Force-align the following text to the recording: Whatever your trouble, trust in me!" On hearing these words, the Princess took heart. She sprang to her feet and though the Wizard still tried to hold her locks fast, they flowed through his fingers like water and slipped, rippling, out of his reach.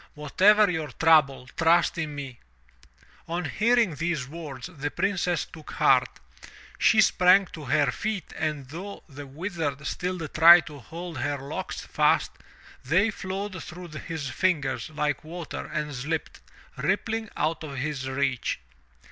Whatever 0.15 0.67
your 0.67 0.87
trouble, 0.87 1.45
trust 1.55 1.95
in 1.99 2.15
me!" 2.15 2.39
On 3.27 3.45
hearing 3.45 3.93
these 3.93 4.27
words, 4.27 4.65
the 4.75 4.89
Princess 4.89 5.45
took 5.45 5.73
heart. 5.73 6.09
She 6.79 7.01
sprang 7.01 7.45
to 7.53 7.65
her 7.65 7.91
feet 7.91 8.33
and 8.35 8.67
though 8.69 9.03
the 9.07 9.27
Wizard 9.27 9.85
still 9.85 10.27
tried 10.27 10.65
to 10.65 10.79
hold 10.79 11.19
her 11.19 11.37
locks 11.37 11.81
fast, 11.81 12.31
they 12.83 13.11
flowed 13.11 13.61
through 13.63 13.89
his 13.89 14.27
fingers 14.27 14.89
like 14.89 15.23
water 15.23 15.67
and 15.67 15.93
slipped, 15.93 16.41
rippling, 16.77 17.29
out 17.37 17.63
of 17.63 17.75
his 17.75 18.09
reach. 18.09 18.59